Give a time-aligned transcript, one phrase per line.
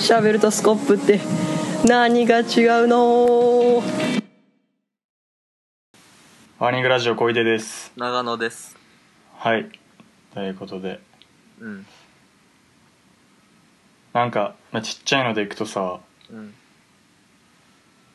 [0.00, 1.20] シャベルとスコップって。
[1.86, 2.44] 何が違う
[2.88, 3.82] の？
[6.58, 7.92] ワーニングラジオ小出です。
[7.96, 8.78] 長野です。
[9.36, 9.70] はい。
[10.32, 11.00] ということで。
[11.60, 11.86] うん。
[14.14, 16.54] なんか、まあ、ちっちゃいのでいくとさうん。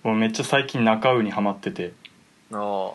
[0.02, 1.94] もうめっちゃ最近中尾にハマってて。
[2.52, 2.94] あ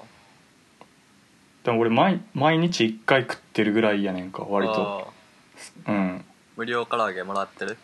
[1.62, 5.06] でも俺毎毎日1回食ってるぐらいやねんかあ割と。
[5.86, 5.92] ああ。
[5.92, 6.24] うん。
[6.56, 7.78] 無料唐揚げもらってる？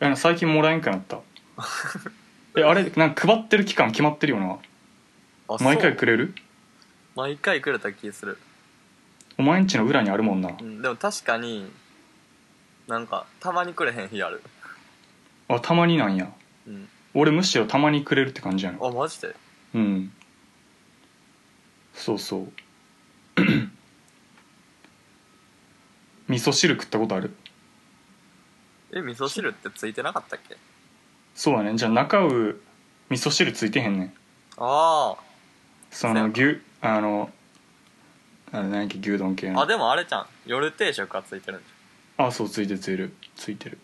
[0.00, 1.20] え最近もらえんくなった。
[2.56, 4.58] えあれなんか配ってる期間決まってるよな。
[5.48, 6.34] あ毎回くれる？
[7.16, 8.38] 毎回くれた気する。
[9.38, 10.50] お前んちの裏にあるもんな。
[10.60, 11.70] うんでも確かに
[12.86, 14.42] なんかたまにくれへん日ある。
[15.48, 16.30] あたまになんや。
[16.66, 16.88] うん。
[17.14, 19.34] 俺むしろたまにくれるって感じやなあマジで？
[19.74, 20.12] うん。
[21.94, 22.52] そうそう。
[26.28, 27.34] 味噌汁食ったことある？
[28.92, 30.56] え味噌汁ってついてなかったっけ？
[31.34, 31.76] そうだね。
[31.76, 32.56] じゃあ中尾味
[33.10, 34.12] 噌汁ついてへんねん。
[34.56, 35.16] あ
[35.90, 37.30] そその牛あの
[38.52, 39.60] あれ何やっけ牛丼系の。
[39.60, 41.66] ああでもあれじゃん夜定食はついてるんじ
[42.16, 43.12] あそうついてるついてる。
[43.36, 43.78] ついてる。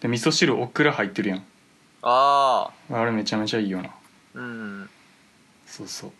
[0.00, 1.38] で味噌汁オクラ入ってるやん。
[1.38, 1.44] ゃん
[2.02, 2.96] ああ。
[3.00, 3.90] あれめちゃめちゃいいよな。
[4.34, 4.90] うん。
[5.66, 6.12] そうそう。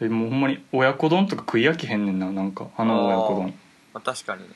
[0.00, 2.68] でもうほんまに親子丼とか食い飽きへんねんななんか。
[2.76, 3.54] あの親子丼。
[3.92, 4.48] まあ、確かにね。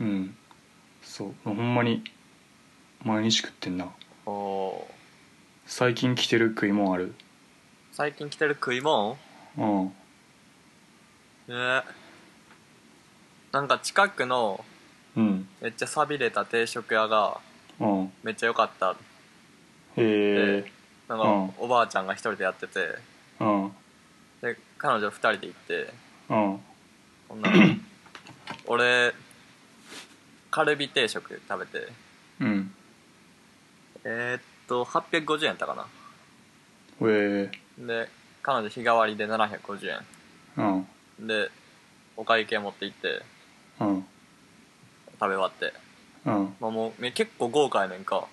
[0.00, 0.36] うん
[1.16, 1.34] そう。
[1.44, 2.04] ほんまに
[3.02, 3.88] 毎日食ってんな。
[4.26, 4.90] おお
[5.64, 7.14] 最近来てる食い物ある？
[7.92, 9.16] 最近来てる食い物
[9.56, 9.86] うん。
[11.48, 11.82] ね
[13.50, 14.62] なんか近くの
[15.16, 15.48] うん。
[15.62, 17.40] めっちゃ寂れた定食屋が
[17.80, 18.12] うん。
[18.22, 18.94] めっちゃ良かった。
[19.96, 20.70] へえ
[21.08, 21.50] なんかうん。
[21.56, 22.90] おばあちゃんが一人でやってて。
[23.40, 23.72] うん。
[24.42, 25.94] で彼女二人で行って。
[26.28, 26.60] うん。
[27.30, 27.56] ほんなら
[28.66, 29.14] 俺
[30.56, 31.86] カルビ定食食べて。
[32.40, 32.74] うん。
[34.04, 35.82] えー、っと850円やったかな。
[35.82, 37.50] へえ。
[37.78, 38.08] で
[38.42, 40.00] 彼女日替わりで750
[40.56, 40.88] うん。
[41.20, 41.50] 円で
[42.16, 43.22] お会計持って行って。
[43.80, 44.06] うん。
[45.20, 45.74] 食べ終わって、
[46.24, 46.54] うん。
[46.58, 48.26] まあ、もうめ結構豪華やねんか、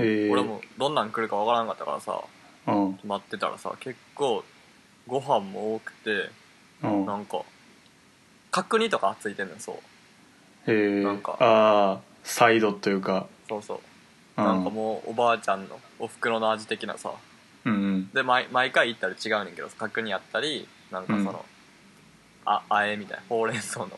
[0.00, 0.28] へえ。
[0.28, 2.20] 俺もどんなん来るかわからんかったからさ。
[2.66, 2.98] うん。
[3.04, 4.42] 待ってたらさ結構
[5.06, 6.30] ご飯も多くて。
[6.82, 7.06] うん。
[7.06, 7.44] なんか
[8.50, 9.76] 角煮とかついてんねんそう
[10.66, 11.36] へえなんか。
[11.40, 13.26] ああサイドというか。
[13.48, 13.80] そうそう。
[14.38, 14.44] うん。
[14.44, 17.12] なんかもうおばあちゃんのおふくろの味的なさ。
[17.64, 18.10] うんうん。
[18.12, 21.44] で毎毎回行ったら違うねんけど角煮あったりなんかその、
[22.44, 23.88] ああえみたいなほうれん草の、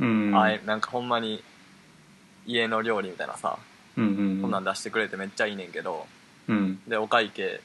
[0.00, 1.42] うんあえなんかほんまに
[2.46, 3.58] 家の料理みたいなさ、
[3.96, 6.06] うんうんこんなん出してくれてめっちゃいいねんけど
[6.48, 6.80] うん。
[6.88, 7.60] でお会計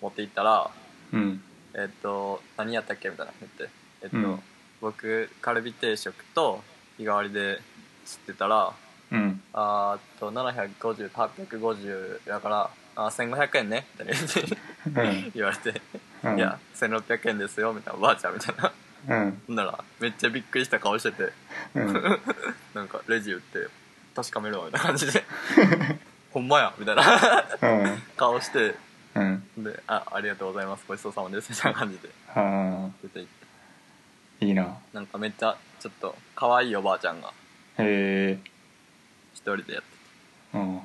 [0.00, 0.70] 持って行ったら
[1.12, 1.42] うん。
[1.74, 3.68] えっと何やったっけみたいな言って。
[4.02, 4.40] えっと、うん。
[4.80, 6.62] 僕カルビ定食と
[6.98, 7.60] 日替わりで
[8.04, 8.72] 知ってたら
[9.12, 9.40] うん。
[9.52, 14.12] あーっと750と850だからあ1500円ねって
[14.90, 15.30] うん。
[15.34, 15.80] 言われて、
[16.24, 16.38] うん。
[16.38, 18.72] いや1600円ですよみたいなおばあちゃんみたいな。
[19.08, 19.42] うん。
[19.46, 21.32] ほんならめっちゃびっくりした顔してて
[21.74, 22.20] うん。
[22.74, 23.68] なんかレジ打って
[24.14, 25.24] 確かめるわみたいな感じで。
[26.32, 27.44] ほんまやみたいな。
[27.62, 28.02] うん。
[28.16, 28.74] 顔して
[29.14, 29.42] うん。
[29.58, 32.08] であありがとうございますごちそうさまですみたいな感じで。
[32.34, 33.45] あ出て行って。
[33.45, 33.45] あ
[34.40, 34.76] いいな。
[34.92, 37.32] なんかめっちゃちょっと可愛いおばあちゃんが
[37.78, 38.38] へえ。
[39.34, 39.88] 一人でやって
[40.54, 40.80] うん。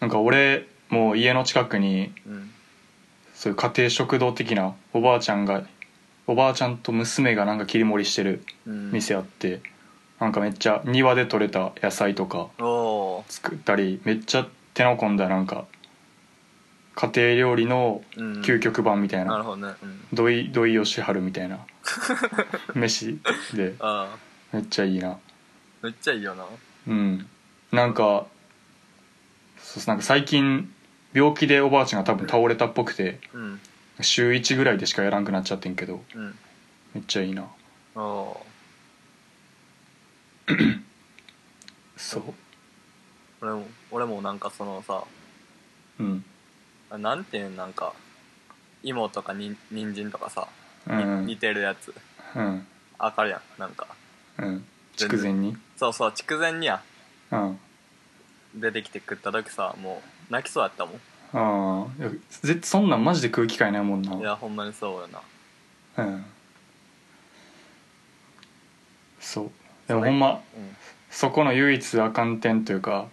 [0.00, 2.50] なんか俺もう家の近くにてうん。
[3.34, 5.64] そういう家庭食堂的なおばあちゃんが
[6.26, 8.90] おばあちゃんと娘がなんか切り盛りしてるうん。
[8.92, 9.60] 店あって、
[10.18, 12.48] なんかめっちゃ庭で採れた野菜とか
[13.28, 15.66] 作ったりめっちゃ手の込んだなんか
[16.96, 19.74] 家庭料理の究極版みたいな、なるほどね。
[19.82, 20.08] うん。
[20.14, 21.58] 土井土井善晴みたいな。
[22.74, 23.20] 飯
[23.54, 23.74] で。
[23.78, 24.56] ああ。
[24.56, 25.18] めっちゃいいな。
[25.82, 26.46] めっちゃいいよな。
[26.88, 27.28] うん。
[27.70, 28.26] なんか
[29.58, 30.72] そうなんか最近
[31.12, 33.60] 病気でおばあちゃんが多分倒れたっぽくてうん。
[34.00, 36.38] 週1ぐらいでしかやらんくなっちゃってんけどうん。
[36.94, 37.46] めっちゃいいな。
[37.94, 38.46] おお
[41.98, 42.22] そう。
[43.42, 45.04] 俺も俺もなんかそのさ
[46.00, 46.24] うん。
[46.24, 46.35] あ
[46.90, 47.92] なんていうんなんか
[48.82, 50.48] 芋とかに人参とかさ、
[50.86, 51.26] にうん。
[51.26, 51.94] 似てるやつ。
[52.36, 52.66] うん。
[52.98, 53.86] あかるやんなんか。
[54.38, 54.64] うん。
[54.96, 56.82] 筑前にそうそう筑前にや。
[57.32, 57.58] うん。
[58.54, 61.00] 出てきて食った時さもう泣きそうやったもん。
[61.32, 62.10] ああいや
[62.42, 64.14] ぜそんなんマジで食う機会ないもんな。
[64.14, 65.20] いやほんまにそうよな。
[66.04, 66.24] うん。
[69.20, 69.50] そう。
[69.88, 70.40] でもほんまうん。
[71.10, 73.08] そこの唯一あかん点というか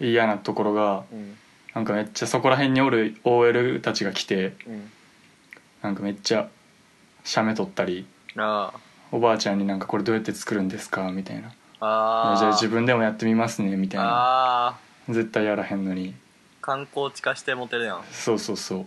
[0.00, 1.36] 嫌なところがうん
[1.74, 4.90] なんかめっちゃそこら辺におる OL たちが来てうん。
[5.82, 6.48] なんかめっちゃ
[7.24, 8.06] 写メ撮ったり
[8.36, 8.80] ああ。
[9.12, 11.52] おばあちゃんになんかこれどうやって作るんですかみたいな。
[11.80, 12.36] ああ。
[12.38, 14.78] じゃあ自分でもやってみますねみたいな。
[15.08, 16.14] 絶対やらへんのに。
[16.60, 18.04] 観光地化してモテるやん。
[18.10, 18.86] そうそうそ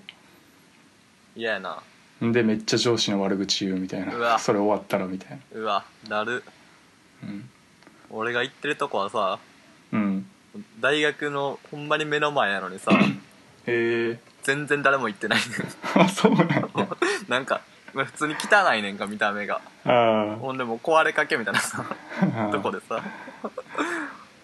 [1.35, 1.81] 嫌やな。
[2.21, 4.39] うんでめっちゃ上司の悪口言うみたいうなわ。
[4.39, 6.43] それ終わったらみたいうわだる。
[7.23, 7.49] なうん、
[8.09, 9.39] 俺が行ってるとこはさ
[9.91, 10.25] うん、
[10.79, 12.91] 大学のほんまに目の前やのにさ
[13.67, 14.19] へえ。
[14.43, 15.39] 全然誰も行ってない。
[15.39, 15.45] ね
[15.95, 16.47] あそうなん
[17.29, 17.61] なんか
[17.93, 19.61] まあ普通に汚いねんか見た目が。
[19.85, 21.85] あほんでもう壊れかけみたいなさ
[22.49, 23.01] あとこでさ。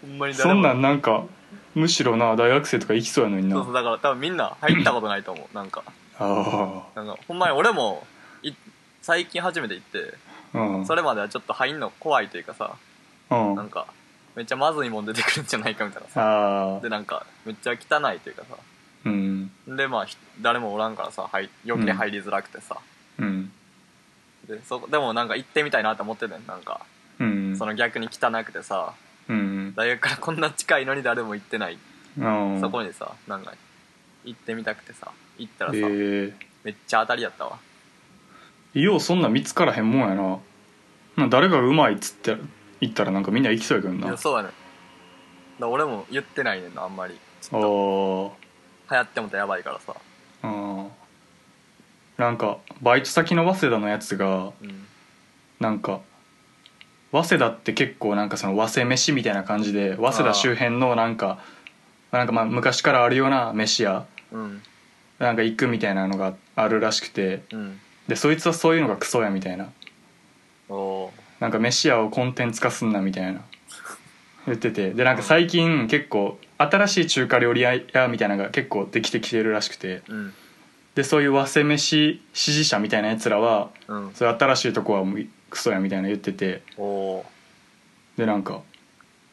[0.01, 0.53] ほんまに誰も。
[0.53, 1.23] そんなんなんか
[1.75, 3.55] むしろな大学生とか行きそうやのにな。
[3.55, 5.83] そうそうだから多分みんな入ったことないと思うなんか。
[6.19, 8.05] あなんかほんまに俺も
[8.43, 8.51] い
[9.01, 10.13] 最近初めて行って
[10.53, 10.85] あうん。
[10.85, 12.71] それまではちょっと入んの怖いというかさ
[13.31, 13.55] うん。
[13.55, 13.87] なんか
[14.37, 16.79] めっちゃまずいもん出てくるんじゃないかみたいなさ。
[16.83, 17.75] でなんかめっちゃ汚
[18.13, 18.55] いというかさ。
[19.05, 19.51] うん。
[19.67, 22.77] でまあひ誰もおらんからさ入余計入りづらくてさ、
[23.17, 23.51] うん。
[24.47, 26.85] でそこでもなんか行ってみたいなって思っててんなんか、
[27.19, 27.57] うん。
[27.57, 28.93] その逆に汚くてさ。
[29.27, 29.73] うん。
[29.75, 31.79] 大学からこんな近いのに誰も行ってない、
[32.19, 33.55] うんそこにさなんか
[34.23, 37.57] 行ってみたくてさ行ったらさ、へえめっちゃ当たりやったわ。
[38.75, 40.37] ようそんなん見つからへんもんやな。
[41.17, 42.37] な誰かがうまいっつって
[42.81, 44.51] 言ったらなんかみんな行きそうやけどいなやそうやねん。
[45.59, 47.15] だ俺も言ってないねんなあんまり。
[47.41, 47.65] ちあょっー。
[47.65, 48.37] と
[48.91, 49.95] 流行ってもたらやばいからさ。
[50.43, 50.87] あー
[52.17, 54.85] なんかバイト先の早稲田のやつがうん。
[55.59, 56.01] なんか
[57.11, 61.39] 早稲田って結構なんかその早稲飯みたいな感じで早稲田周辺のなんか
[62.11, 64.61] なんかまあ昔からあるような飯屋うん。
[65.19, 67.79] なんか行くみたいなのがあるらしくてうん。
[68.07, 69.69] でそいつはそういうのがクソやみたいな。
[70.69, 73.41] おおなんか飯屋をコンテンツ化すんなみたいな。
[74.47, 74.91] 言ってて。
[74.91, 80.01] でなんか最近結構新しい中華料理屋みたいなのが結構できてきてるらしくて。
[80.07, 80.33] うん。
[80.95, 84.11] でそういう早稲飯支持者みたいなやつらはうん。
[84.13, 86.63] そういう新しいとこはもうクソやみたいな言ってて。
[88.17, 88.61] でなんか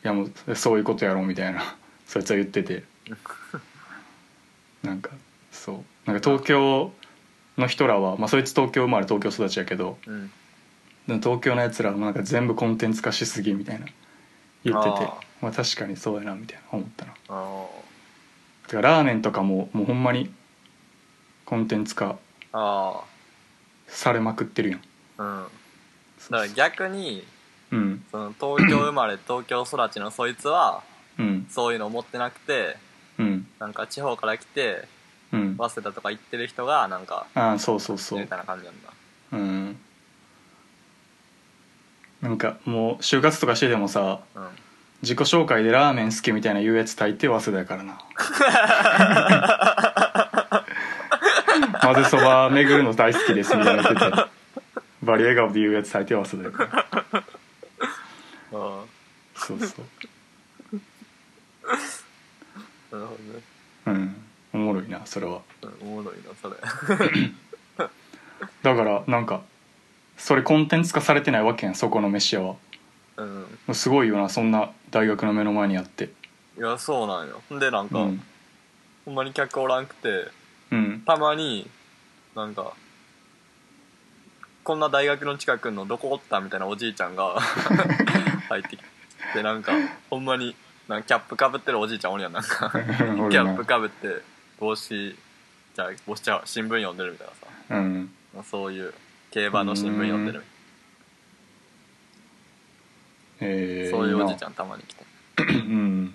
[0.05, 1.77] いやもうそういうことやろうみたいな。
[2.07, 2.85] そいつは言ってて。
[4.83, 5.11] なんか
[5.53, 5.77] そう。
[6.07, 6.93] なんか東京
[7.57, 10.31] の人らは、まあ、そいつ東京生まれ東京育ちやけどうん
[11.07, 13.87] 東京のやつらはなんか全部コンテンツ化しすぎみたいな。
[14.65, 15.11] 言ってて。
[15.41, 17.15] まあ確かにそうやなみたいな思ったな。
[17.29, 18.69] あー。
[18.69, 20.33] てかラーメンとかももうほんまに
[21.45, 22.17] コンテンツ化
[22.53, 23.03] あ
[23.87, 24.81] されまくってるやん。
[24.81, 24.83] ー
[25.19, 25.47] うん。
[26.31, 27.25] だから逆に
[27.71, 28.05] うん。
[28.11, 30.83] その東京生まれ 東京育ちのそいつは
[31.19, 31.47] うん。
[31.51, 32.79] そういうの思ってなくて
[33.19, 33.47] うん。
[33.59, 34.89] なんか地方から来て
[35.33, 35.57] うん。
[35.59, 38.21] 早稲田とか行ってる人がなんかああそうそうそう。
[38.21, 38.89] みたいな感じなんだ。
[39.33, 39.77] うん
[42.25, 44.49] なんかもう就活とかしててもさうん。
[45.03, 47.99] 自己紹介でラーメン好きみたいな言うやつ大抵早稲田やからな。
[51.83, 54.25] 混ぜそば巡るの大好きですみたいな言ってて
[55.03, 57.25] バリ笑顔で言うやつ大抵早稲田やから。
[58.53, 58.81] うん
[59.37, 59.85] そうそう。
[62.97, 63.43] なるほどね。
[63.87, 64.17] うん。
[64.55, 65.43] おもろいなそれは。
[65.61, 66.57] うんおもろいなそれ。
[68.63, 69.43] だからなんか
[70.17, 72.57] それコンテンツ化されてないわけやんそこの飯屋は。
[73.17, 73.25] う
[73.73, 73.75] ん。
[73.75, 76.11] すごいよなそんな大学の目の前にあって。
[76.57, 77.43] いやそうなんよ。
[77.59, 78.23] でなんか、うん。
[79.05, 80.29] ほんまに客おらんくて
[80.71, 81.03] うん。
[81.05, 81.69] たまに
[82.35, 82.75] なんか
[84.65, 87.39] こんな大学の近くのどこおったみたいなおじいちゃんが
[88.49, 88.83] 入ってき
[89.35, 89.73] てなんか
[90.09, 90.57] ほんまに
[90.89, 92.71] なんかキャップかぶってるおじいちゃんおるやんなんか。
[92.73, 94.23] キャップかぶって
[94.59, 94.89] 帽子
[95.75, 97.47] じゃあ帽子ちゃう新聞読んでるみたいなさ。
[97.71, 98.11] うん。
[98.35, 98.95] まあそういう
[99.35, 100.45] 競馬の新聞読んでる。
[103.41, 105.05] えー、そういうおじちゃんたまに来て。
[105.43, 106.15] んうん。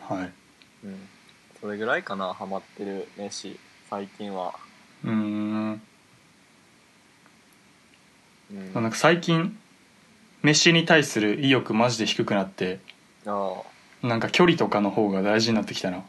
[0.00, 0.32] はい。
[0.84, 1.08] うん。
[1.60, 3.56] それぐらいかなハマってる飯
[3.88, 4.54] 最近は。
[5.04, 5.80] うーん。
[8.50, 8.74] うん。
[8.74, 9.56] なんか最近
[10.42, 12.80] 飯に対する意欲マジで低くなって
[13.24, 13.62] あ
[14.02, 15.98] なんか距離とかの方が大事になってきたな。
[15.98, 16.04] ああ。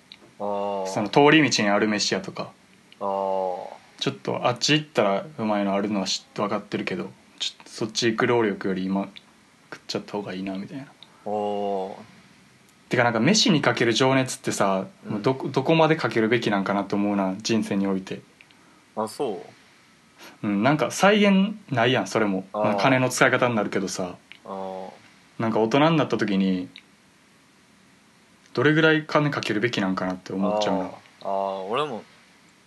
[0.87, 2.49] その通り道にある飯屋とか。
[2.49, 2.62] あ
[3.03, 9.09] ちょっとあっち行ったらうまいのあるのは知って分かってるけどちょっとそっち行く労力より今
[9.71, 10.83] 食っちゃった方がいいなみたいな。
[10.83, 10.89] あ
[11.25, 11.97] お
[12.89, 15.21] てかなんか飯にかける情熱ってさ、うん。
[15.23, 18.21] どこどこまでかけるべきなんかなと思うな人生において、
[18.95, 19.43] あそ
[20.43, 20.47] う。
[20.47, 22.45] うん、なんか再現ないやんそれも。
[22.79, 24.15] 金の使い方になるけどさ。
[24.45, 24.87] あ
[25.39, 26.69] なんか大人になった時に
[28.53, 30.91] どれぐらい金かけるべきなんかなってあ思っちゃうなあ
[31.23, 32.03] あ俺も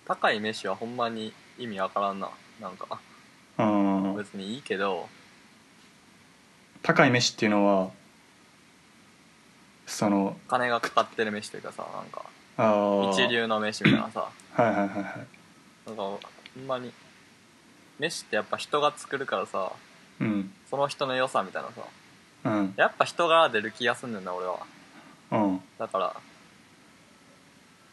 [0.07, 2.31] 高い飯はほんまに意味わからんな。
[2.61, 3.01] なんか
[3.59, 4.17] うん。
[4.17, 5.09] 別にいいけど。
[6.83, 7.91] 高い飯っていうのは
[9.87, 12.25] その金がかかってる飯というかさなんか
[12.57, 13.13] あー。
[13.13, 14.29] 一流の飯みたいなさ。
[14.53, 15.05] はいはいはいはい。
[15.87, 16.21] なんかほ
[16.63, 16.93] んまに
[17.99, 19.73] 飯ってやっぱ人が作るからさ
[20.21, 20.53] うん。
[20.71, 21.83] その人の良さみたいなさ。
[22.45, 22.75] うん。
[22.77, 24.61] やっぱ人柄出る気がすんねんな俺は。
[25.33, 25.61] うん。
[25.79, 26.17] だから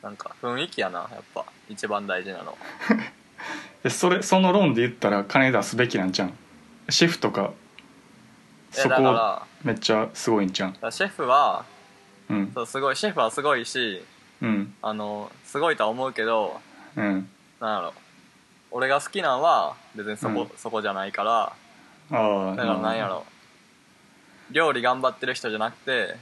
[0.03, 1.45] なんか雰囲気やなやっぱ。
[1.69, 2.57] 一番大事なの。
[3.83, 6.37] えそれその論で言ったら金出すべきなんじゃん
[6.89, 7.51] シェフとか
[8.71, 11.65] そこらめっちゃすごいんじゃんシェフは
[12.29, 12.51] うん。
[12.53, 14.03] そうすごいシェフはすごいし
[14.41, 14.73] うん。
[14.81, 16.59] あのすごいとは思うけど
[16.95, 17.29] うん。
[17.59, 17.93] なんやろ。
[18.71, 20.57] 俺が好きなんは別にそこ,、うん。
[20.57, 21.53] そこじゃないから
[22.11, 23.25] ああだからなんやろ。
[24.51, 26.15] 料理頑張ってる人じゃなくて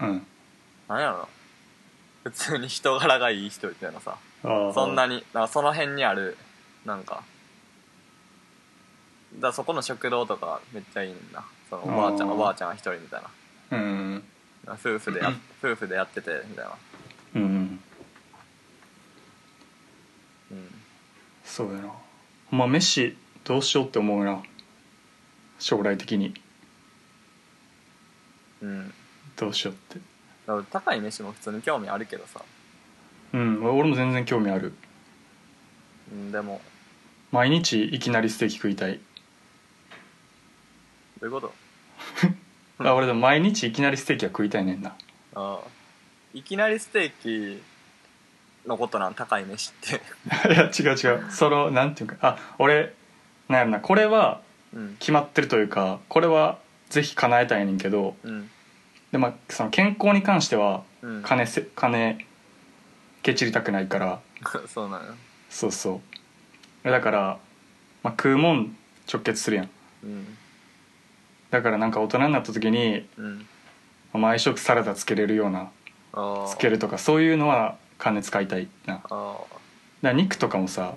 [0.00, 0.26] うん。
[0.88, 1.28] なんやろ
[2.24, 4.16] 普通に人柄がいい人みたいなさ。
[4.44, 6.36] ああそんなになんかその辺にある
[6.86, 7.22] なんか。
[9.34, 13.22] だからそこの食堂とかめっちゃいいんだそのおばあちゃんおばあちゃんが一人みたい
[13.70, 13.76] な。
[13.78, 14.24] うん。
[14.66, 16.70] 夫婦でや 夫婦でやっててみたいな。
[17.34, 17.80] うん。
[20.50, 20.74] うん。
[21.44, 21.88] そうやな。
[22.50, 24.42] ほんま飯どうしようって思うな。
[25.58, 26.32] 将来的に。
[28.62, 28.94] うん。
[29.36, 30.13] どうしようって
[30.46, 32.40] 高い飯も普通に興味あるけどさ、
[33.32, 34.72] うん俺も全然興味ある。
[36.12, 36.60] うん、でも。
[37.32, 39.00] 毎日いきなりステーキ食いたい。
[41.20, 41.52] どういうこと？
[42.78, 44.90] あ俺でも毎日いきなりステーキは食いたいねんな。
[44.90, 44.94] あ
[45.34, 45.58] あ。
[46.34, 47.62] いきなりステーキ
[48.68, 49.14] のことなん？
[49.14, 50.02] 高い飯って。
[50.52, 51.30] いや違う違う。
[51.30, 52.16] そのなんていうか。
[52.20, 52.92] あ俺
[53.48, 53.80] なんやろな。
[53.80, 54.40] これは
[54.74, 54.96] うん。
[54.98, 56.58] 決まってるというかこれは
[56.90, 58.50] ぜひ叶えたいねんけどうん
[59.14, 61.22] でまあその健康に関してはうん。
[61.22, 62.26] 金せ金
[63.22, 64.20] けちりたくないから。
[64.66, 65.00] そうな
[65.48, 66.00] そうそ
[66.82, 66.90] う。
[66.90, 67.38] だから、
[68.02, 68.76] まあ、食うもん
[69.10, 69.70] 直結するやん。
[70.02, 70.36] うん。
[71.50, 73.46] だからなんか大人になった時にうん。
[74.12, 75.70] まあ毎食サラダつけれるような
[76.12, 78.94] ああつけるとかそういうのは金使いたいな。
[78.94, 79.36] だかあ
[80.02, 80.96] ら肉とかもさ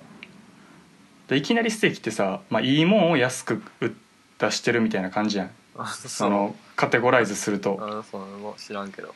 [1.28, 3.94] でいきなりステーキってさ、まあ、いいもんを安く売
[4.40, 7.78] 出してるみたいな感じやんあのカテゴライズすると。
[7.80, 9.14] あそうなの知らんけど。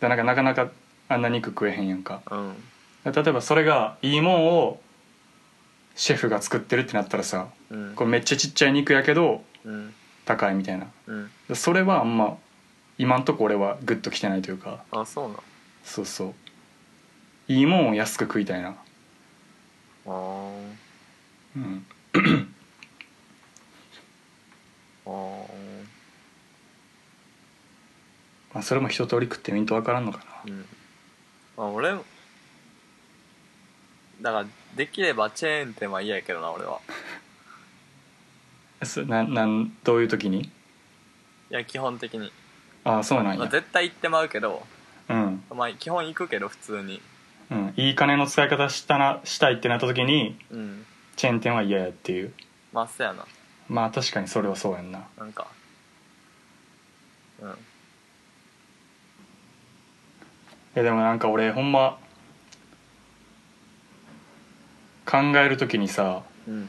[0.00, 0.70] でなんかなかなか
[1.08, 2.22] あんな肉食えへんやんか。
[2.30, 2.38] うん。
[2.38, 2.56] うん
[3.02, 4.78] 例えばそれがいいもんを
[5.94, 7.94] シェフが作ってるってなったらさうん。
[7.94, 9.94] これめっちゃちっちゃい肉やけどうん。
[10.26, 10.86] 高いみたいな。
[11.06, 11.30] うん。
[11.48, 12.36] でそれはあんま
[12.98, 14.84] 今んとこ俺はグッときてないというか。
[14.90, 15.42] あそうなの
[15.82, 16.34] そうそう。
[17.48, 18.76] いいもんを安く食いたいな。
[20.06, 20.52] あー。
[21.56, 21.86] うん
[28.52, 30.64] まあそれも一通り食ってみんと分からんのかうん。
[31.56, 32.04] まあ俺も
[34.20, 36.80] だからできればチェーン店は嫌やけどな俺は。
[38.80, 40.42] な そななんどういう時に？
[40.42, 40.50] い
[41.50, 42.30] や基本的に、
[42.84, 44.64] ああそうなんまあ、や絶対行ってまうけど
[45.08, 47.00] うん、まあ基本行くけど普通に。
[47.50, 50.86] うん、いい金の使い方したなしたいってなった時にうん。
[51.16, 52.32] チェーン店は嫌やっていう。
[52.72, 53.24] まあそうやな
[53.70, 55.06] まあ確かにそれはそうやんな。
[55.16, 55.46] なんか。
[57.40, 57.54] うん。
[60.74, 61.96] えでもなんか俺ほんま
[65.06, 66.68] 考える時にさうん。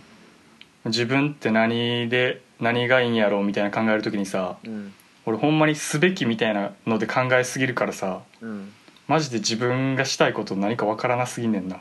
[0.86, 4.94] 自分って何で何がいいんやろうみたいな考える時にさうん。
[5.26, 8.72] 俺ほんまにすべきみたいなので考えすぎるからさうん。
[9.08, 11.80] マジで自分がしたいこと何かわからなすぎんねんな。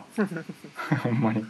[1.04, 1.44] ほんまに。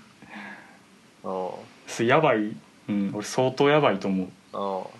[1.22, 2.56] おそれやばい
[2.90, 3.14] うん。
[3.14, 4.26] 俺相当やばいと思う。
[4.26, 4.98] うおう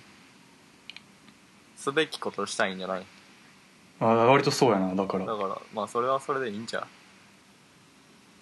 [1.76, 3.02] すべきことしたいんじゃない？
[4.00, 5.26] あ割とそうやなだから。
[5.26, 6.86] だからまあそれはそれでいいんちゃう？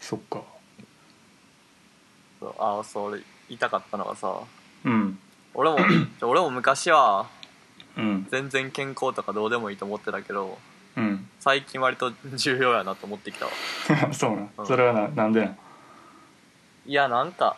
[0.00, 0.43] そっか。
[2.40, 4.33] そうああそれ言いたかったのがさ。
[4.85, 5.19] うん。
[5.55, 5.78] 俺も
[6.23, 7.26] 俺も昔は
[7.97, 8.26] うん。
[8.31, 10.59] 全然健康とかどうでもいいと思ってたけど
[10.97, 11.28] うん。
[11.40, 13.52] 最近割と重要やなと思ってきたわ。
[14.12, 14.37] そうな。
[14.43, 15.59] んうんそれはななんでなん？
[16.87, 17.57] いやなんか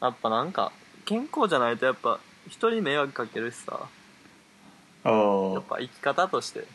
[0.00, 0.72] やっぱなんか
[1.04, 3.88] 健康じゃないとやっぱ人に迷惑かけるしさ。
[5.04, 5.12] ああ
[5.54, 6.66] やっぱ生き方として。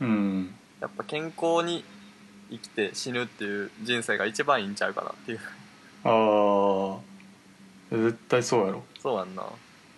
[0.00, 0.54] うん。
[0.80, 1.84] やっぱ健康に
[2.50, 5.40] 生きて死ぬっていう人生が一番いいんちゃうかなっていう。
[6.04, 8.84] ああ絶対そうやろ。
[9.00, 9.44] そうやんな。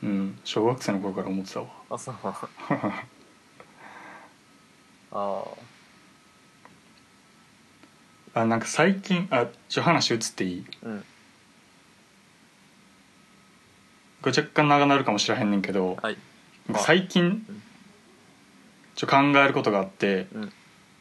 [0.03, 0.39] うん。
[0.45, 1.67] 小学生の頃から思ってたわ。
[1.91, 2.15] あそう。
[5.13, 5.45] あ
[8.35, 10.65] あなんか最近あちょ話移っていい？
[10.85, 11.05] あうん
[14.27, 16.17] これ若干長なるかもしれへんねんけどはい。
[16.79, 17.47] 最近
[18.97, 20.53] ちょ考えることがあってうん。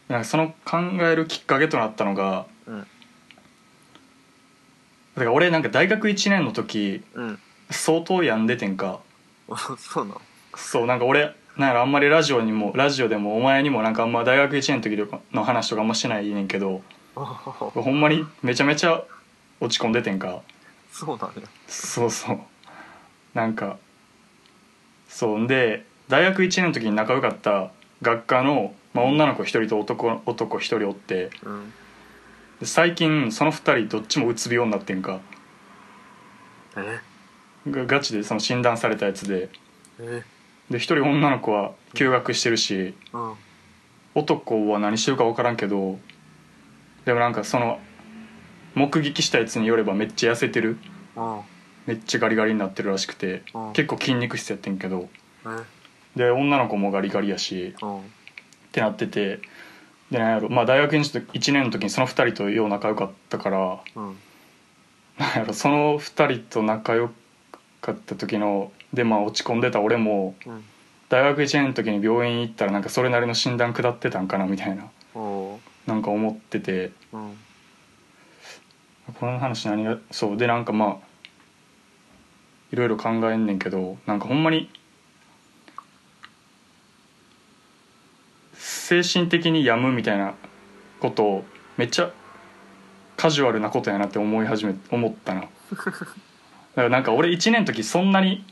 [0.10, 2.80] なんかその考えるきっかけとなったのがうん。
[2.82, 2.86] だ
[5.16, 7.40] から俺なんか大学1年の時うん。
[7.72, 9.00] 相当病んでてんか。
[9.80, 10.22] そうなの？
[10.56, 16.84] そうなんか俺なんやろあんまりラジオにもラジオでもお前にもなんかあんま大学1年の時とかの話とかあんましてないねんけど
[17.16, 19.04] ほんまにめちゃめちゃ
[19.60, 20.42] 落ち込んでてんか。
[20.92, 21.48] そうなんや。
[21.68, 22.40] そうそう
[23.36, 23.78] なんか
[25.08, 27.70] そうんで大学1年の時に仲良かった
[28.02, 31.74] 学科の、まあ、女の子1人と男男1人おってうん。
[32.60, 35.20] で最近その2人どっちもうつ病になってんか。
[36.78, 37.00] え？
[37.70, 39.50] がガチでその診断されたやつで。
[40.00, 40.24] え？
[40.70, 43.34] で1人女の子は休学してるしうん。
[44.16, 46.00] 男は何してるか分からんけど
[47.04, 47.80] でもなんかその
[48.74, 50.78] 目撃したやつによればめっちゃ痩せてる。
[51.18, 51.40] うん
[51.86, 53.74] めっちゃガリガリになってるらしくてうん。
[53.74, 55.10] 結構筋肉質やってんけど。
[55.46, 56.20] え？
[56.20, 58.00] で女の子もガリガリやしうん。
[58.00, 58.02] っ
[58.72, 59.40] てなってて
[60.12, 64.18] でなんやろまあ大学1年の時にその2人とよう仲良かったからうん。
[65.18, 67.12] なんやろその2人と仲良
[67.82, 70.64] かった時のでまあ落ち込んでた俺もうん。
[71.08, 75.90] 大学1年の時に病院行ったらなんかそれなりの診断下ってたんかなみたいなおう。
[75.90, 76.92] なんか思ってて。
[77.14, 77.38] うん。
[79.20, 81.15] この話何がそうでなんかまあ
[82.76, 84.70] いろいろ考えんねんけどなんかほんまに
[88.54, 90.36] 精神的に病むみたいな
[91.00, 91.46] ことを
[91.78, 92.12] めっちゃ
[93.16, 95.42] カジュアルなことやなって思い始め思ったな。
[95.42, 95.54] だか
[96.76, 98.44] らなんか俺1年の時そんなに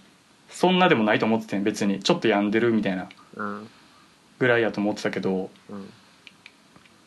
[0.50, 2.00] そんなでもないと思っててん別に。
[2.00, 3.10] ちょっと病んでるみたいな。
[3.36, 3.68] うん
[4.40, 5.90] ぐらいやと思ってたけどうん。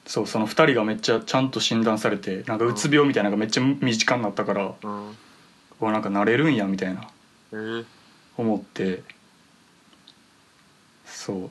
[0.06, 5.08] そうその2人がめっちゃちゃんと診断されてなんかうつ病みたいなのがめっちゃ身近になったからうん。
[5.08, 5.12] う
[5.80, 7.09] わなんかなれるんやみたいな。
[7.52, 7.56] え。
[7.56, 7.85] ー
[8.37, 9.02] 思って。
[11.06, 11.50] そう。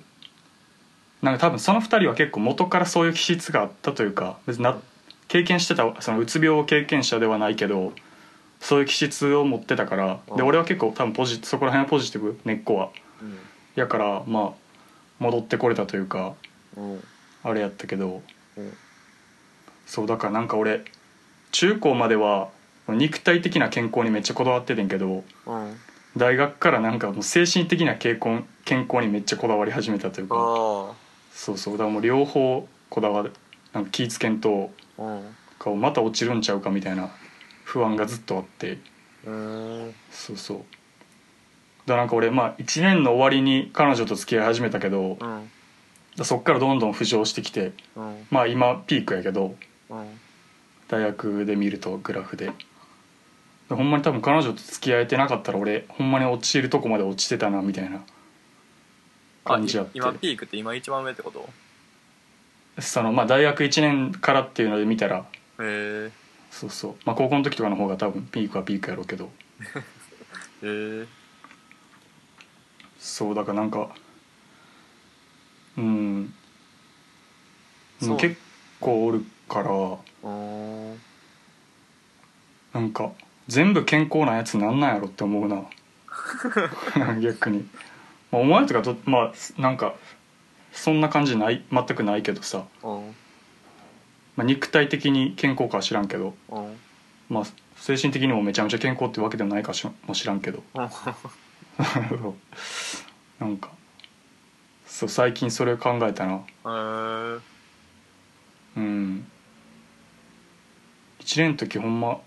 [1.25, 4.77] なんか多分その2人は結構元からそういう気質があったというか別にな
[5.27, 7.93] 経験してたそのうつ病経験者ではないけど
[8.59, 10.45] そういう気質を持ってたからでうん。
[10.45, 12.89] 俺は結構多分ポジそこら辺はポジティブ根っこは。
[13.21, 13.37] うん。
[13.75, 14.51] やからまあ
[15.19, 16.35] 戻ってこれたというか
[16.77, 17.03] うん。
[17.43, 18.21] あれやったけど。
[18.57, 18.73] うん。
[19.87, 20.83] そうだからなんか俺
[21.51, 22.49] 中高までは
[22.93, 25.75] 肉体的な健康にめっちゃこだわっててんけどうん。
[26.17, 30.93] 大学からなんかもう精神的な健康健康にめっちゃこだわり始めたというかあ
[31.33, 33.33] そうそうだからもう両方こだわる
[33.73, 37.09] なんか気ぃつけんとあうん顔また落ちるんちゃうかみたいな
[37.63, 38.77] 不安がずっとあって
[39.25, 39.93] うん。
[40.11, 40.57] そうそう。
[40.59, 40.65] だか
[41.93, 45.51] らなんか俺まあ1年の終わりに彼女と付き合い始めたけどうん
[46.23, 48.27] そっからどんどん浮上してきてうん。
[48.31, 49.55] まあ今ピークやけど
[49.89, 49.97] うん。
[50.87, 52.53] 大学で見るとグラフでで
[53.69, 58.03] ほんまに多分彼女と付き合えてなかったら俺ほんまに落ちるとこまで落ちてたなみたいな
[59.45, 59.91] あ感じやって。
[59.97, 61.49] 今ピークって今一番上ってこと？
[62.79, 65.23] そのまあ大学1年からっていうので見たらへ
[65.59, 66.11] え
[66.51, 66.95] そうそう。
[67.05, 69.31] まあ高校の時とかの方が多分ピークはピークやろうけど。
[70.61, 70.65] へ
[71.03, 71.05] え
[72.99, 73.89] そうだからなんか
[75.77, 76.33] うん。
[78.17, 78.37] 結
[78.79, 79.71] 構おるから
[80.29, 81.01] うん。
[82.73, 83.11] なんか
[83.47, 85.63] 全部健康なやつなんなんやろって思うな。
[87.21, 87.67] 逆に、
[88.31, 89.95] まあ、お前とかとまあなんか
[90.71, 93.15] そんな感じない全くないけどさ、うん。
[94.35, 96.35] まあ、肉体的に健康かは知らんけど。
[96.49, 96.77] うん。
[97.29, 97.43] まあ
[97.77, 100.63] 精神的にもめちゃめちゃ健康ってわけでもないかしも知らんけど。
[100.73, 100.89] うん。
[103.39, 103.69] なんか
[104.85, 106.35] そう最近それを考えたな。
[106.35, 107.39] へえ
[108.77, 109.27] うん。
[111.19, 112.19] 1年の時ほんま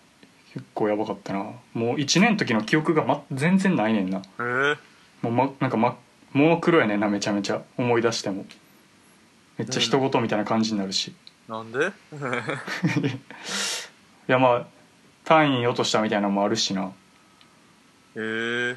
[0.59, 1.39] 結構やばかったな。
[1.75, 4.19] もう1年の時の記憶が、ま、全然ないねんな。
[4.19, 4.77] へえ。
[5.23, 5.97] もう、ま、なんか、ま、
[6.33, 7.63] モノクロやねんなめちゃめちゃ。
[7.77, 8.45] 思い出しても。
[9.57, 11.15] めっちゃ人事みたいな感じになるし、
[11.49, 11.87] なんで？
[11.89, 11.91] い
[14.27, 14.67] やまあ
[15.25, 16.83] 単位落としたみたいなのもあるしな。
[16.85, 16.91] へ
[18.17, 18.77] え。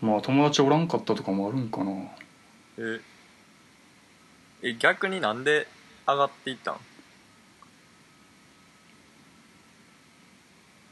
[0.00, 1.92] まあ友達おらんかったとかもあるんかな。
[2.78, 3.00] え
[4.62, 5.68] え逆になんで
[6.08, 6.76] 上がっていったん？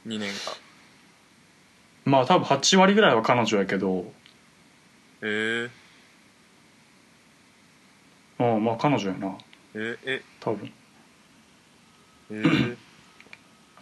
[0.06, 0.54] 2年間。
[2.04, 4.12] まあ多分8割ぐらいは彼女やけど。
[5.22, 5.70] へえ
[8.38, 9.36] うんまあ彼女やな。
[9.74, 10.22] ええ。
[10.40, 10.72] 多分。
[12.30, 12.76] えー、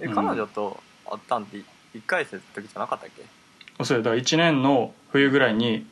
[0.00, 0.14] えうん。
[0.14, 1.64] 彼女と会ったんって1
[2.06, 3.84] 回生の時じゃなかったっけ？
[3.84, 5.86] それだから1年の冬ぐらいに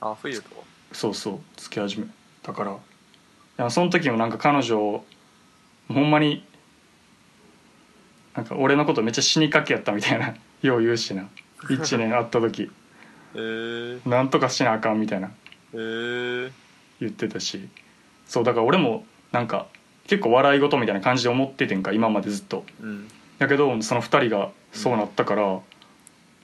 [0.00, 0.64] あ冬と。
[0.92, 2.06] そうそう付き始め
[2.42, 2.72] たから。
[2.72, 2.76] い
[3.56, 5.04] やその時もなんか彼女
[5.88, 6.44] ほんまに
[8.40, 11.28] なんか俺のことめっちゃ死にかけやったみたいな よう言うしな。
[11.64, 12.70] 1年会った時。
[13.34, 15.30] えー、なんとかしなあかんみたいな。
[15.74, 16.52] えー、
[17.00, 17.68] 言ってたし。
[18.24, 19.66] そうだから俺もなんか
[20.06, 22.64] 結構笑い事みたいな感じで思っててんか今までずっと。
[22.80, 23.08] うん。
[23.38, 25.60] だけどその2人がそうなったから、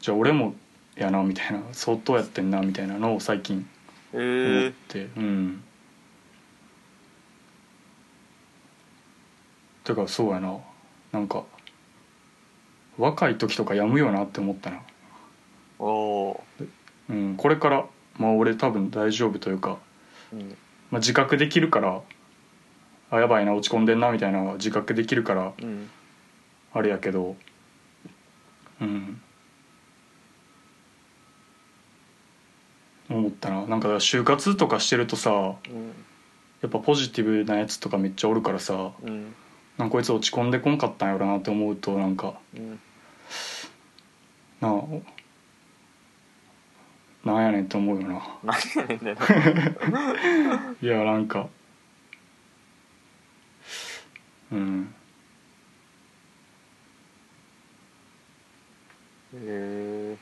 [0.00, 0.54] じゃあ俺も
[0.96, 1.62] やなみたいな。
[1.72, 3.66] 相当やってんなみたいなのを最近
[4.12, 5.62] え思っー、て、うん。
[9.82, 10.58] てかそうやな。
[11.12, 11.44] なんか
[12.98, 14.80] 若い時とかやむよなって思ったな。
[15.78, 16.44] おお
[17.10, 17.86] うん、これから
[18.18, 20.48] まあ俺多分大丈夫というか、ーうん。
[20.90, 22.00] まあ、自覚できるから
[23.10, 25.88] あやばいな落ち込んでんなみたいな自覚できるからうん。
[26.72, 27.36] あれやけど
[28.80, 29.20] うん。
[33.08, 33.66] 思ったな。
[33.66, 35.54] なんか就活とかしてるとさうん。
[36.62, 39.34] やっぱポジティブなやつとかめっちゃおるからさうん。
[39.76, 42.80] なんかこいつ落ち込んでこんかったんやろなって思うとなんかうん
[44.60, 44.82] なあ
[47.24, 48.22] なんやねんって思うよな。
[48.44, 49.16] 何やねんねん
[50.80, 51.48] いやなんか。
[54.52, 54.94] うん。
[59.34, 60.16] へえ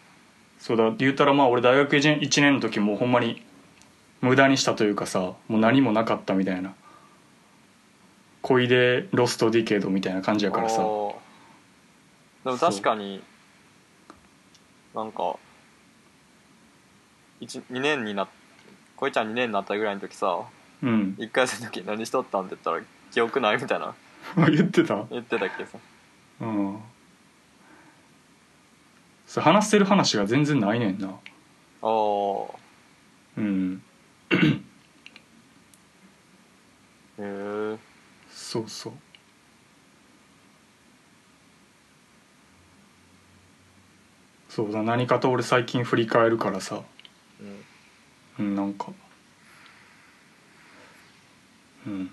[0.59, 3.43] そうだ言うたらまあ俺大学1年の時もうほんまに
[4.23, 6.75] 無駄にしたというかさもう何もなかったみたいな。
[8.41, 10.79] 恋でロストディケードみたいな感じやからさ。
[10.79, 11.19] でも
[12.59, 13.23] 確かに
[14.95, 15.37] なんか
[17.41, 18.29] 2年になっ
[18.97, 20.41] こいちゃん2年になったぐらいの時さ
[20.83, 21.17] うん。
[21.19, 22.81] 1回生の時何しとったんって言ったら
[23.13, 23.95] 記憶ないみたいな。
[24.51, 25.05] 言ってた？
[25.11, 25.79] 言ってたっけさ。
[26.41, 26.79] うん。
[29.27, 31.09] それ話せる話が全然ないねんな。
[31.09, 31.13] あ
[31.83, 31.87] あ
[33.37, 33.83] うん。
[34.31, 34.47] へ
[37.19, 37.79] え
[38.31, 38.93] そうそう
[44.55, 46.81] そうだ何かと俺最近振り返るからさ。
[48.39, 48.47] うん。
[48.47, 48.93] うんなんか。
[51.85, 52.09] うん。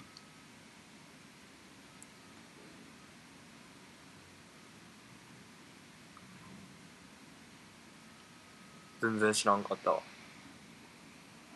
[9.04, 10.00] 全然知らんかったわ。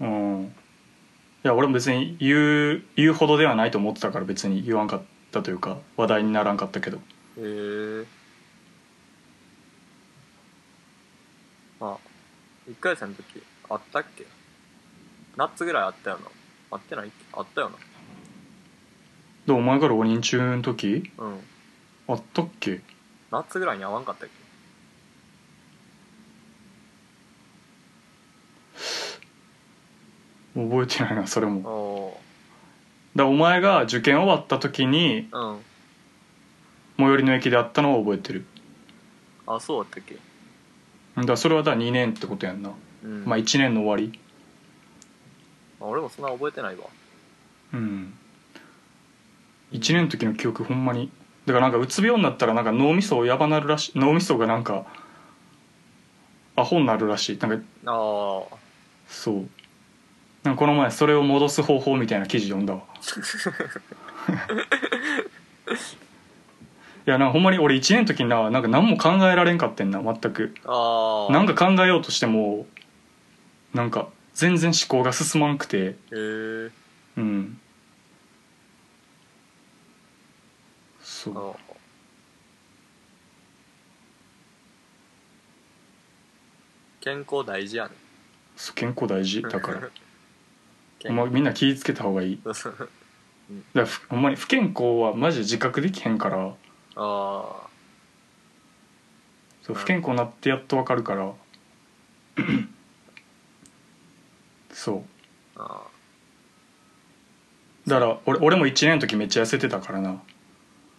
[0.01, 0.43] うん。
[0.43, 0.49] い
[1.41, 6.97] や俺も別に言う言うほどではないと思ってたから別に言わんかったというか話題にならんかったけど。
[6.97, 7.01] へ
[7.39, 8.24] え
[11.81, 11.97] あ
[12.69, 14.25] 1回生の時あったっけ？
[15.37, 16.27] 夏ぐらいあったよな。
[16.71, 17.07] あってない？
[17.07, 17.71] っけあったよ
[19.45, 21.11] でお前が浪人中の時？
[21.17, 21.39] なうん。
[22.07, 22.81] あったっけ？
[23.31, 24.35] 夏ぐらいに会わんかったっけ？
[30.59, 31.55] 覚えてないなそれも。
[31.59, 32.17] だかお
[33.15, 35.61] らお前が受験終わった時にーうん。
[36.97, 38.45] 最寄りの駅で会ったのは覚えてる。
[39.45, 40.15] あそうだったっけ？
[41.15, 42.71] だからそれはだから2年ってことやんな、
[43.03, 43.25] うん。
[43.25, 44.19] まあ1年の終わり。
[45.79, 46.83] あ俺もそんな覚えてないわ。
[47.73, 48.13] うん。
[49.71, 51.09] 1年の時の記憶ほんまに。
[51.45, 53.99] だからなんかうつ病になったらなんか脳みそやばなるらしい。
[53.99, 54.85] 脳みそがなんか
[56.55, 57.37] アホになるらしい。
[57.37, 58.57] なんかああ
[59.07, 59.35] そう。
[60.43, 62.81] なんかこの前それを戻す方法みたいな記事読んだわ。
[62.81, 62.83] い
[67.05, 70.55] やなんかほんまに俺1年の時にななんか何も考えられんかってんな全く。
[70.65, 72.65] ああなんか考えようとしても
[73.73, 75.77] なんか全然思考が進まんくて。
[75.77, 76.69] へえ
[77.17, 77.59] うん。
[81.01, 81.37] そう。
[81.37, 81.53] あ
[87.01, 87.91] 健康大事やね。
[88.55, 89.43] そう健康大事。
[89.47, 89.89] だから。
[90.97, 92.39] 健ほんまみんな気ぃつけた方がいい。
[92.45, 92.79] だか
[93.73, 96.55] らふほんまに不健康はマジで自覚できへんから
[96.95, 97.67] ああ
[99.63, 101.33] そう不健康になってやっとわかるから。
[104.71, 105.03] そう。
[105.55, 105.81] あ
[107.87, 110.21] だから俺俺も1年の時めっちゃ痩せてたからな。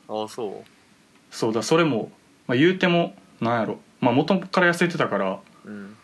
[0.09, 0.65] ああそ
[1.31, 2.11] そうだそれも、
[2.47, 3.79] まあ、言うてもなんやろ。
[4.01, 5.97] まあ元から痩せてたからううん。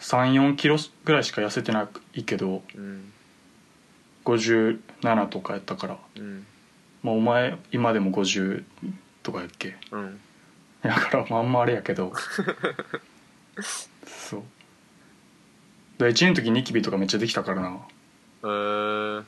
[0.00, 3.12] 3 4キロぐらいしか痩せてないけどうん。
[4.24, 6.46] 57とかやったから、うん
[7.04, 8.64] まあ、お前今でも50
[9.22, 9.76] とかやっけ？
[9.92, 10.20] うん。
[10.82, 12.12] だからまああんまあれやけど。
[14.06, 14.42] そう。
[15.98, 17.68] だ1年の時ニキビとかめっちゃできたからな。
[17.70, 19.22] へえ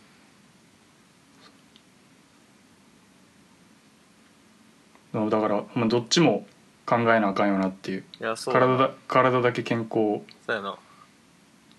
[5.30, 6.46] だから、まあ、どっちも
[6.84, 8.04] 考えなあかんよなっていう。
[8.20, 8.54] いやそう。
[8.54, 10.76] 体だ体だけ健康そうやな。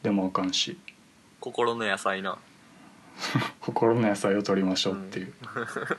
[0.03, 0.77] でもあかんし。
[1.39, 2.37] 心の野菜な
[3.61, 5.33] 心の野菜を取りましょうっていう、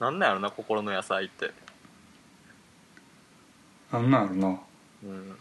[0.00, 1.52] なんなんやろな心の野菜って。
[3.92, 4.60] なんなんやろな。
[5.04, 5.36] うん。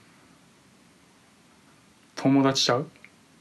[2.16, 2.90] 友達ちゃう？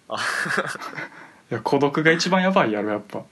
[0.09, 0.17] あ。
[1.51, 3.23] いや孤独が一番やばいやろやっぱ。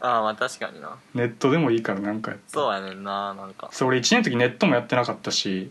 [0.00, 0.96] ああまあ確かにな。
[1.14, 3.68] ネットでもいいからなんかやそうやねんななんか。
[3.72, 5.70] そう俺1年の時ネットもやってなかったし。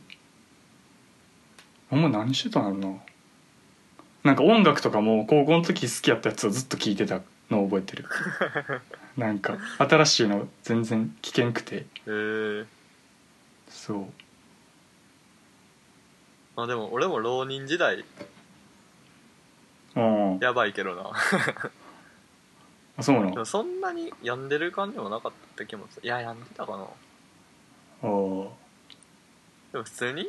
[1.90, 3.00] お前何してたんやろな
[4.24, 8.06] なんか音楽とかも高校の時好きやったやつをずっと聴いてたのを覚えてる。
[9.18, 11.76] なんか新しいの全然聴けんくて。
[11.78, 12.66] へえ
[13.68, 14.06] そう。
[16.56, 18.04] まあでも俺も浪人時代。
[19.96, 21.12] うんやばいけどな。
[22.98, 23.46] あそうなの？
[23.46, 26.06] そんなに病んでる感じもなかった気もする。
[26.06, 28.08] いや病んでたかな。
[28.08, 28.50] おー
[29.74, 30.28] でも普通に？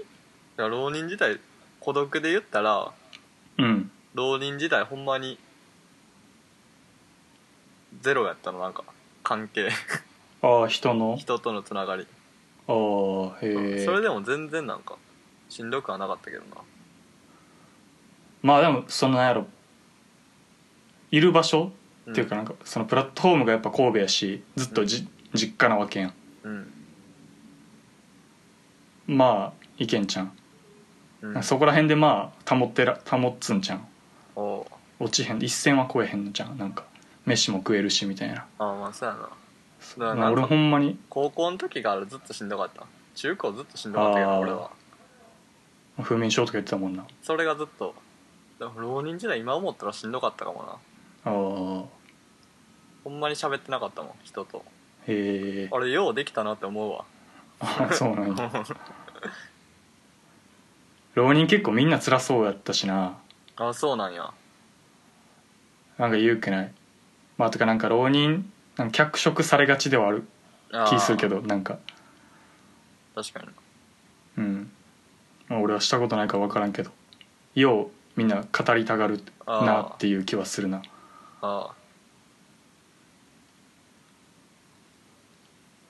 [0.56, 1.38] 浪人時代
[1.80, 2.92] 孤独で言ったら
[3.58, 3.90] うん。
[4.14, 5.38] 浪人時代ほんまに
[8.00, 8.58] ゼロやったの？
[8.60, 8.84] なんか
[9.22, 9.68] 関係。
[10.42, 11.16] ああ人の？
[11.16, 12.06] 人とのつながり、
[12.68, 12.74] ああ
[13.44, 14.96] へえそれでも全然なんか
[15.48, 16.56] しんどくはなかったけどな。
[18.42, 19.46] まあでもそのなんやろ
[21.10, 21.72] いる場所？
[22.06, 26.14] うんっていうかなんかそのプラットフォームがやっぱ神戸やしずっとじ、実家なわけやん。
[26.42, 26.72] うん。
[29.06, 30.32] まあいけんちゃん、
[31.22, 31.42] うん。
[31.42, 33.86] そこら辺でまあ保ってら保っつんちゃん
[34.36, 35.42] 落ちへん。
[35.42, 36.84] 一線は超えへんのちゃんなんか
[37.26, 38.46] 飯も食えるしみたいな。
[38.58, 39.08] ああまあそう
[40.04, 40.30] やな。
[40.30, 40.98] 俺ほんまに。
[41.08, 42.86] 高校の時からずっとしんどかった？
[43.14, 44.70] 中高ずっとしんどかったけど俺は。
[46.00, 47.04] 不眠症とか言ってたもんな。
[47.22, 47.94] それがずっと。
[48.58, 50.68] でも浪人時代今思ったらしんどかったかもな。
[50.72, 50.76] あ
[51.26, 51.30] あ
[53.04, 54.64] ほんまに喋ってなかったもん人と。
[55.06, 57.04] へえあれようできたなって思うわ。
[57.60, 58.50] あそうなんや
[61.14, 63.18] 浪人結構みんな辛そうやったしな。
[63.56, 64.32] あそうなんや。
[65.98, 66.72] なんか言うっけない。
[67.36, 70.24] まあとかなんか浪人なんか脚色されがちではある。
[70.88, 71.78] 気するけどなんか。
[73.14, 73.48] 確かに。
[74.38, 74.72] うん、
[75.48, 76.90] まあ、俺はしたことないから分からんけど。
[77.54, 80.82] ようみんな語りたがるなっていう気はするな。
[81.42, 81.74] ああ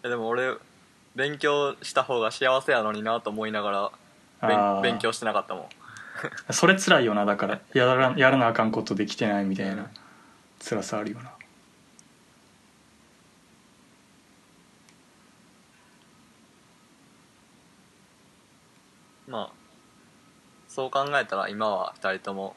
[0.04, 0.56] えでも俺
[1.14, 3.92] 勉強した方が幸せやのになと思いながら
[4.42, 4.80] あー。
[4.82, 5.68] 勉勉強してなかったもん。
[6.52, 7.60] それ辛いよなだから。
[7.72, 9.90] やらやらなあかんことできてないみたいな
[10.60, 11.32] 辛さあるよな。
[19.28, 19.50] まあ
[20.68, 22.56] そう考えたら今は2人とも。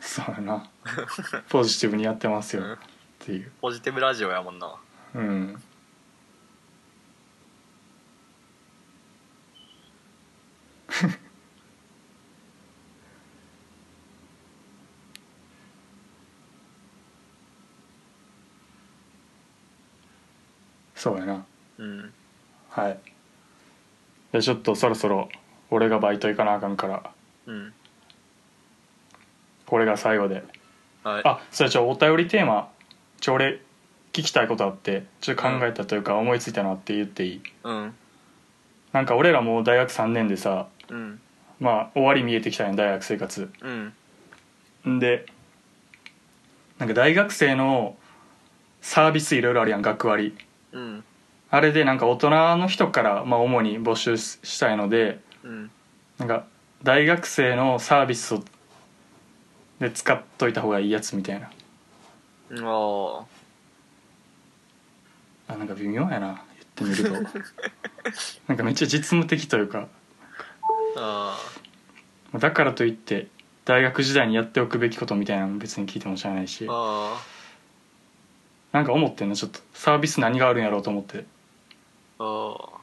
[0.00, 0.70] そうやな。
[1.48, 2.62] ポジティブにやってますよ。
[2.62, 2.72] うん。
[2.74, 2.76] っ
[3.18, 3.52] ていう。
[3.60, 4.74] ポジティブラジオやもんな。
[5.14, 5.62] うん
[20.98, 21.44] そうやな。
[21.78, 22.12] うん。
[22.70, 22.98] はい。
[24.32, 25.28] じゃあちょっとそろそろ
[25.70, 27.10] 俺がバイト行かなあかんから。
[27.46, 27.72] うん。
[29.66, 30.42] これが最後で。
[31.04, 31.22] はい。
[31.24, 32.68] あそれじゃあお便りテーマ
[33.20, 33.60] ちょ俺
[34.12, 37.42] 聞きたいことあってちょっと考えたというか思いついたのあって言っていい？
[37.62, 37.94] うん。
[38.92, 41.20] なんか俺らもう大学3年でさうん。
[41.60, 43.50] まあ終わり見えてきたんや大学生活。
[43.62, 44.98] うんん。
[44.98, 45.26] で
[46.78, 47.96] なんか大学生の
[48.80, 50.36] サービスいろいろあるやん学割
[50.72, 51.04] うん。
[51.50, 55.70] あれでなんか大人の人からまあ主に募集したいのでうん。
[56.18, 56.46] なんか
[56.82, 58.44] 大学生のサービスを
[59.80, 61.50] で使っといた方がいいやつみたいな。
[62.50, 63.24] うんあ。
[65.48, 66.42] あなんか微妙やな。
[66.80, 67.40] 言ってみると。
[68.48, 69.86] なんかめっちゃ実務的というか。
[70.96, 71.38] あ
[72.34, 72.38] あ。
[72.38, 73.28] だからといって
[73.64, 76.66] 大学時代にやっておくべきことみたいなの別に聞いても知らないし。
[76.68, 77.20] あ
[78.72, 79.34] なんか思ってんの？
[79.34, 81.24] ちょっとサービス何があるんやろうと思って。
[82.18, 82.78] ああ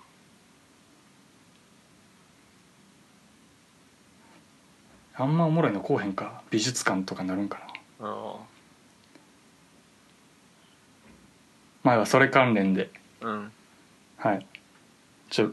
[5.17, 6.41] ああんまおもろいのこうへんか。
[6.49, 7.59] 美術館とかになるんか
[7.99, 8.07] な。
[8.07, 8.35] あ
[11.83, 12.89] 前はそれ関連で。
[13.21, 13.51] あうん。
[14.17, 14.45] はい。
[15.29, 15.51] ちょ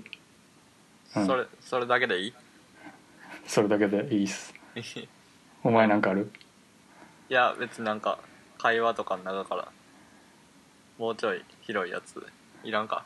[1.17, 1.27] うん。
[1.27, 2.35] それそれだけでいい？
[3.47, 4.55] それだけでいいっす。
[5.63, 6.33] お前なんかある？
[7.29, 8.19] いや別になんか
[8.59, 9.69] 会話とかの中から
[11.03, 12.25] もうちょい広いやつ。
[12.63, 13.05] いらんか？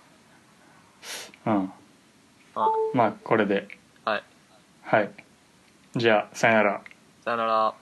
[1.46, 1.72] うん。
[2.54, 2.68] あ。
[2.92, 3.66] まあこれで。
[4.04, 4.22] はい。
[4.82, 5.11] はい。
[5.96, 6.82] じゃあさよなら。
[7.24, 7.74] さよなら。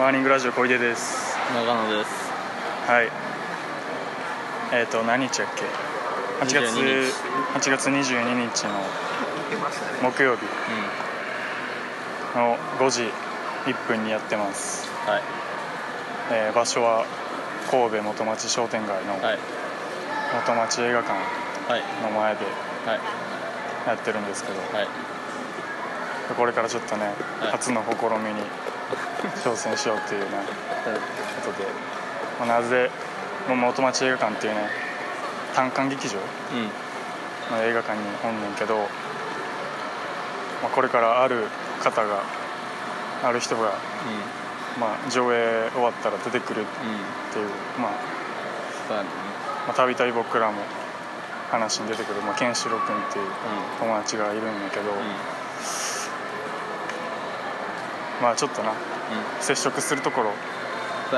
[0.00, 1.36] ワーニングラジオ小出です。
[1.54, 2.29] 長野です
[2.90, 3.08] はい。
[4.74, 5.62] えっ、と何日やっけ
[6.44, 7.12] ？8月22日。
[7.54, 10.42] 8月22日の木曜日。
[12.34, 13.02] うの5時
[13.70, 15.22] 1分にやってます、んはい。
[16.32, 17.06] えー場所は
[17.70, 19.38] 神戸元町商店街のはい。
[20.34, 21.12] 元町映画館
[21.70, 21.82] はい。
[22.02, 22.44] の前で
[22.86, 23.00] はい。
[23.86, 24.58] やってるんですけど。
[24.76, 24.88] はい。
[26.36, 27.06] これからちょっとね、
[27.38, 27.52] はい。
[27.52, 28.42] 初の試みに
[29.44, 30.26] 挑戦しようっていうね
[31.44, 31.68] ことで、
[32.40, 32.90] まあなぜ
[33.46, 34.60] もう元町映画館っていうね
[35.54, 36.68] 単館劇場うん。
[37.50, 38.84] まあ、映画館におんねんけど、ま
[40.66, 41.46] あ、これからある
[41.82, 42.22] 方が
[43.24, 43.74] ある人が、
[44.78, 46.64] まあ、上映終わったら出てくるっ
[47.32, 47.48] ていう
[47.80, 47.90] まあ
[49.66, 50.62] まあたびたび僕らも
[51.50, 53.26] 話に出てくる、まあ、ケンシロウ君っていう
[53.80, 54.84] 友達がいるんだけど、
[58.22, 58.76] まあちょっとなうん。
[59.42, 60.32] 接触するところ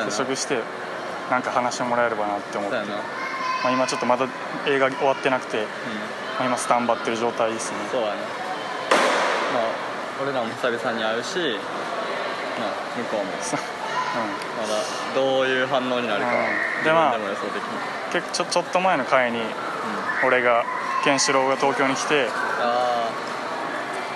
[0.04, 0.60] 接触して
[1.30, 2.84] なんか話してもらえればなって思って、ま
[3.64, 4.26] あ、今ちょっとまだ
[4.66, 5.64] 映画終わってなくて、
[6.38, 7.78] まあ、今スタンバってる状態ですね。
[7.90, 8.12] そうやね
[9.54, 9.62] まあ
[10.22, 11.38] 俺らも久々に会うし
[12.58, 13.32] まあ向こうも。
[13.40, 13.60] そ う
[14.60, 14.82] まだ
[15.14, 16.84] どういう反応になるかうん。
[16.84, 17.16] でまあ
[18.12, 19.46] 結構ちょちょっと前の回にうん。
[20.26, 20.64] 俺が
[21.04, 22.28] ケンシロウが東京に来て
[22.60, 23.08] あ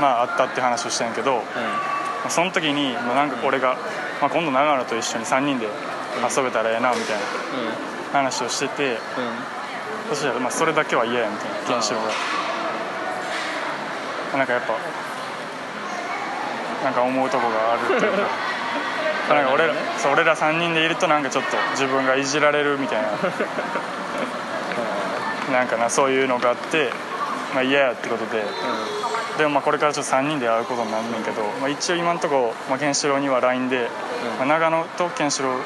[0.01, 3.77] まあ会ったって話をしたんやけど、まああその時に、まあ、なんか俺が、
[4.21, 5.69] まあ、今度長野と一緒に3人で
[6.23, 7.23] 遊べたらええなみたいな
[7.61, 8.99] うんうん話をしてて、うん。
[10.11, 12.09] そしたら、まあ、それだけは嫌やみたいなケンシロウが。
[14.39, 14.75] なんかやっぱ
[16.85, 18.19] なんか思うとこがあるっていうか。
[19.35, 23.09] なんか俺らそう俺ら3人でいるとなんかちょっと自分がいじられるみたいな。
[25.59, 26.93] なんかなそういうのがあって、
[27.55, 28.45] まあ、嫌やってことで。
[29.39, 33.91] でもまあこれからちょっと3人で会うことになるねんけど、まあ、一応今のところ、まあ、ケンシロウには LINE で、
[34.39, 35.61] まあ、長野とケンシロウ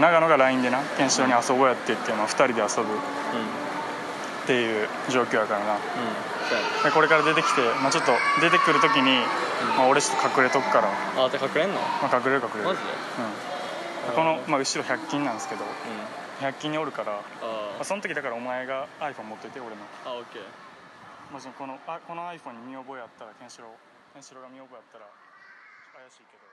[0.00, 5.76] 長野が LINE でなケンシロウに遊ぼうやって言って、まあ、2人で遊ぶっていう状況やからな。
[6.84, 9.16] でこれから出てきて、まあ、ちょっと出てくる時に、
[9.78, 10.88] まあ、俺ちょっと隠れとくから、
[11.24, 11.80] あじゃあ隠れんの？
[11.80, 12.68] まあ、隠れる隠れる。
[12.68, 12.92] マジで？
[14.08, 16.48] うん、この、まあ、後ろ100均なんですけどうん。
[16.48, 19.76] 100均におるから、まああ、その時だからお前が iPhone 持ってて俺の。
[20.04, 20.42] ああオッケー。
[21.32, 23.70] もしこのあこの iPhone に見覚えあったらケンシロウ
[24.12, 25.08] ケンシロウが見覚えあったら
[25.96, 26.44] 怪しいけど